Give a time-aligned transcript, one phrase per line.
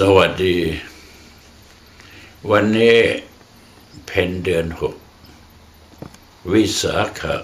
[0.00, 0.58] สวัสดี
[2.50, 2.98] วันนี้
[4.06, 4.94] เพนเดือนหก
[6.52, 7.36] วิสาขะ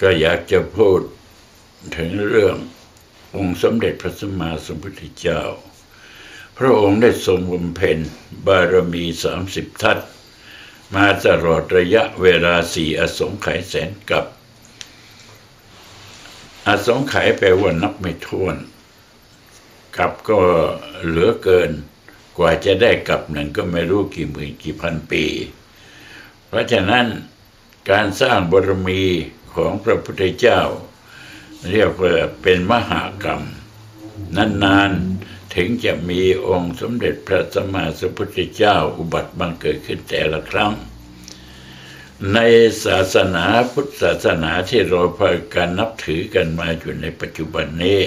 [0.00, 1.00] ก็อยากจะพูด
[1.96, 2.56] ถึงเรื่อง
[3.36, 5.42] องค์สมเด็จพระสัมมาสัมพุทธเจ้า
[6.58, 7.98] พระองค์ได้ทรงบำเพ็ญ
[8.46, 9.98] บารมีสามสิบทัศ
[10.94, 14.24] มาตลอดระยะเวลาสี่อสงไขยแสนกับ
[16.66, 18.56] อสงไขยแปลว่านับไม่ถ้วน
[19.96, 20.38] กับก็
[21.06, 21.70] เหลือเกิน
[22.38, 25.24] กว่าจะได้กับหนึ่งก็ไม่รู้กี่หมื่นกี่พันปี
[26.48, 27.06] เพราะฉะนั้น
[27.90, 29.02] การสร้างบารมี
[29.54, 30.60] ของพระพุทธเจ้า
[31.70, 33.44] เรียกว่าเป็นมหากรรม
[34.36, 40.72] นานๆถึงจะมีองค์สมเด็จพระสัมมาสัมพุทธเจ้าอุบัติบังเกิดขึ้นแต่ละครั้ง
[42.34, 42.38] ใน
[42.84, 48.00] ศาสนาพุทธศาสนาที่เราพากันนับถือกันมาอยู่ในปัจจุบันนี้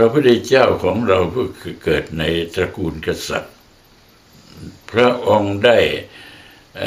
[0.00, 3.54] ระพุทธเจ้าของเราก็คือเกิดในตระกูลกษัตริย์
[4.90, 5.78] พระองค์ได้
[6.78, 6.84] เ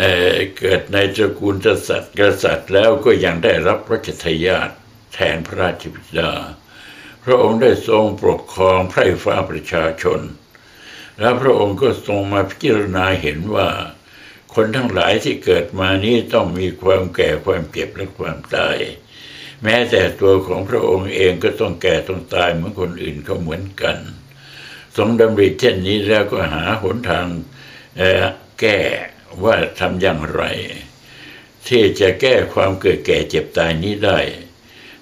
[0.60, 4.70] เกิดในตระกูลกษัตริย์กษัตริย์แล้วก็ยังได้รับพรัชทายาท
[5.14, 6.32] แทนพระราชบิดา
[7.24, 10.22] พระองค์ได้ทรงปกครองไพร่ฟ้าประชาชน
[11.20, 13.70] และพระองค์ก็ทรงมาพิจารณาเห็นว่า
[14.54, 18.78] คนทั้งหลายที่เกิดมานี้ต้องมีความแก่ความเก็บและความตาย
[19.64, 23.98] แม้แต่ตัวของพระองค์เองก็ต้องแก่ต้องตายเหมือนคนอื่นเขาเหมือนกัน
[24.98, 27.28] ทรงดำริเช่นนี้แล้วก็หาหนทาง
[28.60, 28.80] แก้
[29.44, 30.44] ว่าทำอย่างไร
[31.68, 34.20] ที่จะแก้ความเกิดแก่เจ็บตายนี้ได้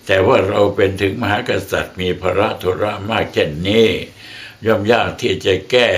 [0.05, 3.87] แต่ว่าเราเป็นถึงมหากษัตริย์มีพระธุระมากเช่นนี้
[4.65, 5.89] ย่อมยากที่จะแก้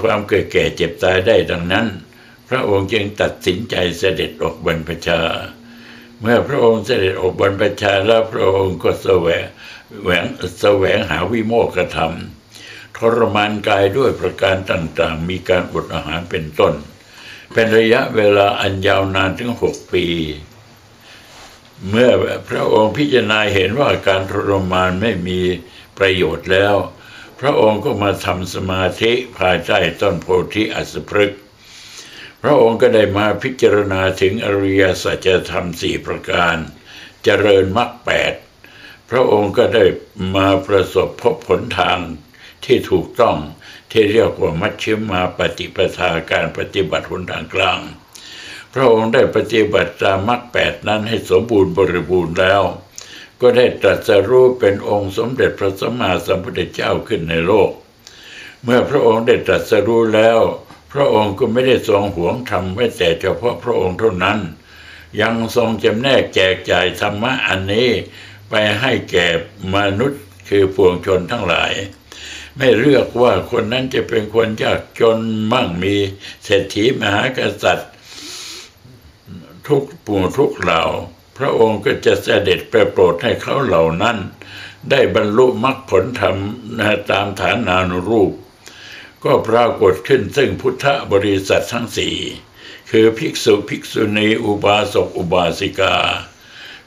[0.00, 1.86] ความเกิดแก่เจ็บตายได้ดังนั้น
[2.48, 5.20] พระองค์จึงตัดสินใจเสด็จออกบรรพชา
[6.20, 9.44] เมื่อพระองค์เสด็จออกบรรพชาแล้วพระองค์ก็แสวง
[10.02, 10.24] แหวง
[10.60, 12.14] แสวงหาวิโมกขธรรม
[12.96, 16.74] ทรมานกายด้วยประการต่างๆ มีการอดอาหารเป็นต้น
[17.52, 20.06] เป็นระยะเวลาอันยาวนานถึงหกปี
[21.88, 22.10] เมื่อ
[22.48, 25.40] พระองค์พิจารณาเห็นว่าการทรมานไม่มี
[25.98, 26.76] ประโยชน์แล้ว
[27.40, 31.40] พระองค์ก็มาทำสมาธิภายใต้ต้นโพธิอัสพฤกษ์
[32.46, 36.56] ระองค์ก็ได้มาพิจารณาถึงอริยสัจธรรมสี่ประการ
[37.24, 38.32] เจริญมรรคแปด
[39.10, 39.84] พระองค์ก็ได้
[40.36, 41.98] มาประสบพบผลทาง
[42.64, 43.36] ที่ถูกต้อง
[43.90, 47.80] ที่เรียกว่ามัชชิมมาปฏิปทาการปฏิบัติหนทางกลาง
[48.72, 52.62] พระองค์ได้ปฏิบัติตามมรรคแปดนั้นให้สมบูรณ์บริบูรณ์แล้ว
[53.40, 57.70] ก็ได้ตรัสรู้เป็นองค์สมเด็จพระสัมมาสัมพุทธเจ้าขึ้นในโลก
[58.62, 60.40] เมื่อพระองค์ได้ตรัสรู้แล้ว
[60.92, 64.38] พระองค์ก็ไม่ได้ทรงหวงทำไว้แต่เฉพาะพระองค์เท่านั้น
[65.20, 67.88] ยังทรงจำแนกแจกจ่ายธรรมะอันนี้
[68.50, 69.26] ไปให้แก่
[69.74, 71.72] มนุษย์คือปวงชนทั้งหลาย
[72.56, 75.18] ไม่เลือกว่าคนนั้นจะเป็นคนยากจน
[75.52, 75.94] มั่งมี
[76.44, 77.90] เศรษฐีมหากษัตริย์
[79.66, 80.82] ทุกปุ่ทุกเหล่า
[81.38, 84.18] พระองค์ก็จะเสด็จไปโปรดให้เขาเหล่านั้น
[84.90, 86.36] ได้บรรลุมรรคผลธรรม
[87.10, 88.32] ตามฐานานุรูป
[89.26, 92.16] ก็ปรากฏขึ้นซึ่งพุทธบริษัททั้งสี่
[92.90, 95.96] คือภิกษุภิกษุณีอุบาสกอุบาสิกา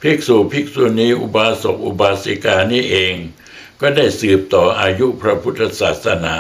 [0.01, 3.15] ภิกษุภิกษุณีอุบาสกอุบาสิกานี้เอง
[3.81, 6.37] ก็ได้สืบต่ออายุพระพุทธศาสนา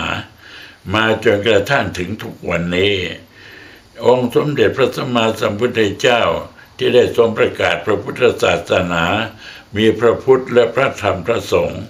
[0.93, 2.95] มาจนกระทั่งถึงทุกวันนี้
[4.05, 6.23] องค์สมเด็จพระสัมมาสัมพุทธเจ้า
[6.77, 9.03] ที่ได้ทรงประกาศพระพุทธศาสนา
[9.75, 11.81] มีพระพุทธและพระธรรมพระสงฆ์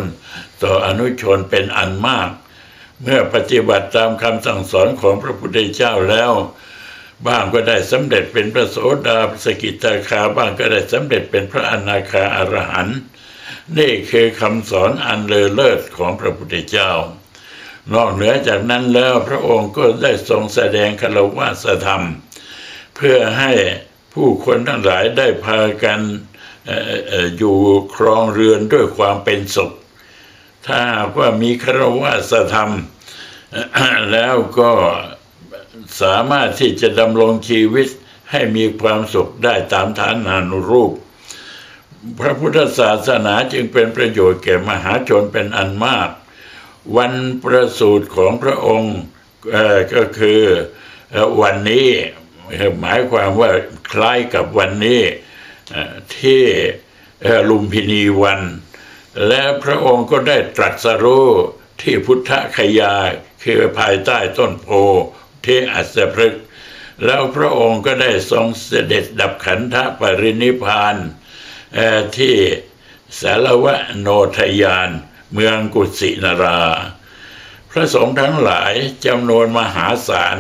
[0.63, 2.30] ต่ออนุชนเป็นอันมาก
[3.04, 6.31] เมื่อปฏิบัติตามคำสั่งสอนของพระพุทธเจ้าแล้ว
[7.28, 13.00] บ้างก็ได้สำเร็จเป็นพระโสดาสกิตาคาบ้างก็ได้สำเร็จเป็นพระอนาคาอรหันต์
[13.78, 16.92] นี่คือคำสอนอันเลอเลิศของพระพุทธเจ้า
[17.94, 21.48] นอกเหนือจากนั้นแล้วพระองค์ก็ได้ทรงแสดงคารวะ
[21.86, 22.04] ธรรม
[22.95, 23.52] เพื่อให้
[24.13, 26.00] ผู้คนทั้งหลายได้พากัน
[26.69, 26.72] อ
[27.25, 27.57] ออยู่
[27.95, 29.72] ครองเรือนด้วยความเป็นสุข
[30.67, 30.79] ถ้า
[31.17, 32.13] ว่ามีคารวะ
[32.53, 32.71] ธรรม
[34.11, 34.71] แล้วก็
[36.01, 37.88] สามารถที่จะดำรงชีวิต
[38.31, 40.94] ให้มีความสุขได้ตามฐานานุรูป
[42.19, 46.09] พระพุทธศาสนาจึงเป็นประโยชน์แก่มหาชนเป็นอันมาก
[46.97, 47.13] วัน
[47.44, 48.97] ประสูติของพระองค์
[49.95, 50.41] ก็คือ
[51.41, 51.88] วันนี้
[52.79, 53.51] หมายความว่า
[53.91, 55.01] คล้ายกับวันนี้
[56.17, 56.44] ที่
[57.50, 58.41] ลุมพินีวัน
[59.27, 61.27] และพระองค์ก็ได้ตรัสรู้
[61.81, 62.95] ที่พุทธคยา
[63.44, 64.68] คือภายใต้ต้นโพ
[65.45, 66.44] ที่อัสสพฤกษ์
[67.06, 70.95] แล้วพระองค์ก็ได้ทรงเสด็จดับขันธปรินิพาน
[72.18, 72.36] ที่
[73.19, 74.07] สารวะโน
[74.38, 74.89] ทยาน
[75.33, 76.62] เมืองกุสินารา
[77.71, 78.74] พระสงฆ์ทั้งหลาย
[79.06, 80.38] จำนวนมหาศาล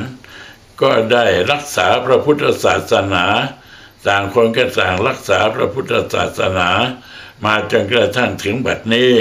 [0.81, 3.25] ก็ได้รักษาพระพุทธศาสนา
[4.07, 6.69] ต่างคนก็ต่างรักษาพระพุทธศาสนา
[7.45, 9.13] มาจนกระทั่งถึงบัดนี้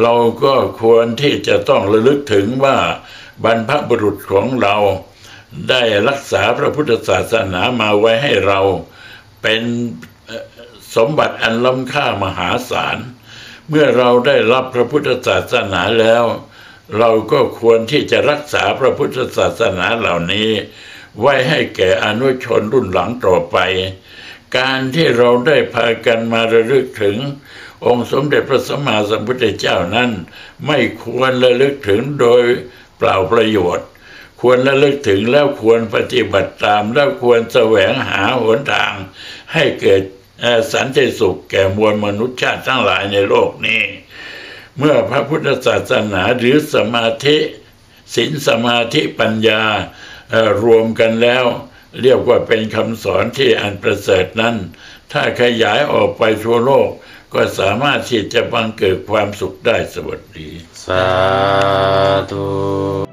[0.00, 0.14] เรา
[0.44, 2.78] ก็ควรที่จะต้องระลึกถึงว่า
[3.44, 4.76] บรรพบุรุษของเรา
[5.70, 8.60] ได้รักษาพระพุทธศาสนามาไว้ให้เรา
[9.42, 9.62] เป็น
[10.96, 12.98] สมบัติอันล้ำค่ามหาศาล
[13.68, 16.24] เมื่อเราได้รับพระพุทธศาสนาแล้ว
[16.98, 20.50] เราก็ควรที่จะรักษาพระพุทธศาสนาเหล่านี้
[21.20, 23.56] ไว้ให้แก่อนุชนรุ่นหลังต่อไป
[24.58, 27.16] การที่เราได้พากันมาระลึกถึง
[27.86, 30.10] องค์สมเด็จพระสัมมาสัมพุทธเจ้านั้น
[30.66, 32.42] ไม่ควรระลึกถึงโดย
[32.96, 33.88] เปล่าประโยชน์
[34.40, 38.92] ควรระลึกถึงแล้วควรปฏิบัติตาม แล้วควรแสวงหาหนทาง
[39.52, 40.02] ให้เกิด
[40.72, 43.82] สันติสุขแก่มวลมนุษยชาติทั้งหลายในโลกนี้
[44.78, 47.36] เมื่อพระพุทธศาสนาหรือสมาธิ
[48.14, 49.62] ศีลสมาธิปัญญา
[50.64, 51.44] รวมกันแล้ว
[52.02, 54.56] เรียกว่าเป็นคำสอนที่อันประเสริฐนั้น
[55.12, 56.88] ถ้าขยายออกไปทั่วโลก
[57.34, 60.48] ก็สามารถที่จะบังเกิดความสุขได้สวัสดี
[60.84, 61.06] สา
[62.30, 63.09] ธุ